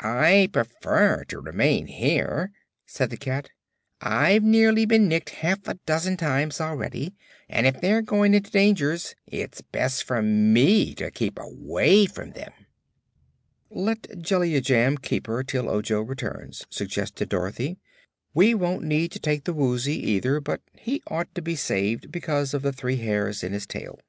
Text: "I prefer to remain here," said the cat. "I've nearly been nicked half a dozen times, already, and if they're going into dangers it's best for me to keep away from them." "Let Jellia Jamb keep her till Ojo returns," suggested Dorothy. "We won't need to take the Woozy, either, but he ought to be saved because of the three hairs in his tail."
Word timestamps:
"I 0.00 0.48
prefer 0.52 1.22
to 1.28 1.38
remain 1.38 1.86
here," 1.86 2.50
said 2.84 3.10
the 3.10 3.16
cat. 3.16 3.50
"I've 4.00 4.42
nearly 4.42 4.86
been 4.86 5.06
nicked 5.06 5.30
half 5.30 5.68
a 5.68 5.74
dozen 5.86 6.16
times, 6.16 6.60
already, 6.60 7.14
and 7.48 7.64
if 7.64 7.80
they're 7.80 8.02
going 8.02 8.34
into 8.34 8.50
dangers 8.50 9.14
it's 9.28 9.60
best 9.60 10.02
for 10.02 10.20
me 10.20 10.96
to 10.96 11.12
keep 11.12 11.38
away 11.38 12.06
from 12.06 12.32
them." 12.32 12.50
"Let 13.70 14.20
Jellia 14.20 14.60
Jamb 14.60 14.98
keep 14.98 15.28
her 15.28 15.44
till 15.44 15.68
Ojo 15.70 16.00
returns," 16.02 16.66
suggested 16.68 17.28
Dorothy. 17.28 17.78
"We 18.34 18.54
won't 18.54 18.82
need 18.82 19.12
to 19.12 19.20
take 19.20 19.44
the 19.44 19.54
Woozy, 19.54 19.94
either, 20.10 20.40
but 20.40 20.60
he 20.76 21.04
ought 21.06 21.32
to 21.36 21.40
be 21.40 21.54
saved 21.54 22.10
because 22.10 22.52
of 22.52 22.62
the 22.62 22.72
three 22.72 22.96
hairs 22.96 23.44
in 23.44 23.52
his 23.52 23.64
tail." 23.68 24.00